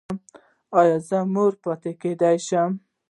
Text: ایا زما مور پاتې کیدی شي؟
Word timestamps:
ایا 0.79 0.97
زما 1.07 1.29
مور 1.33 1.53
پاتې 1.63 1.91
کیدی 2.01 2.35
شي؟ 2.47 2.61